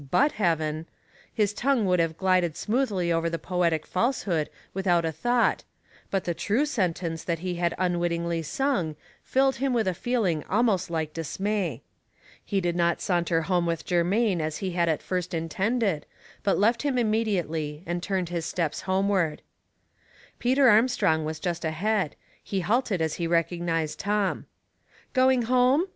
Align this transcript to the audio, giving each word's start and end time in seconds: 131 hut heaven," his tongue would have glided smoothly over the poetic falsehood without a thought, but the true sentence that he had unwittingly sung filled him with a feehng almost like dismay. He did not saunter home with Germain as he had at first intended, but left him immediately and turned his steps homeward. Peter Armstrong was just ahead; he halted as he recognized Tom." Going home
131 0.01 0.23
hut 0.23 0.31
heaven," 0.39 0.85
his 1.31 1.53
tongue 1.53 1.85
would 1.85 1.99
have 1.99 2.17
glided 2.17 2.57
smoothly 2.57 3.11
over 3.13 3.29
the 3.29 3.37
poetic 3.37 3.85
falsehood 3.85 4.49
without 4.73 5.05
a 5.05 5.11
thought, 5.11 5.63
but 6.09 6.23
the 6.23 6.33
true 6.33 6.65
sentence 6.65 7.23
that 7.23 7.37
he 7.45 7.53
had 7.57 7.75
unwittingly 7.77 8.41
sung 8.41 8.95
filled 9.23 9.57
him 9.57 9.73
with 9.73 9.87
a 9.87 9.91
feehng 9.91 10.43
almost 10.49 10.89
like 10.89 11.13
dismay. 11.13 11.83
He 12.43 12.59
did 12.59 12.75
not 12.75 12.99
saunter 12.99 13.43
home 13.43 13.67
with 13.67 13.85
Germain 13.85 14.41
as 14.41 14.57
he 14.57 14.71
had 14.71 14.89
at 14.89 15.03
first 15.03 15.35
intended, 15.35 16.07
but 16.41 16.57
left 16.57 16.81
him 16.81 16.97
immediately 16.97 17.83
and 17.85 18.01
turned 18.01 18.29
his 18.29 18.47
steps 18.47 18.81
homeward. 18.89 19.43
Peter 20.39 20.67
Armstrong 20.67 21.25
was 21.25 21.39
just 21.39 21.63
ahead; 21.63 22.15
he 22.43 22.61
halted 22.61 23.03
as 23.03 23.13
he 23.21 23.27
recognized 23.27 23.99
Tom." 23.99 24.47
Going 25.13 25.43
home 25.43 25.85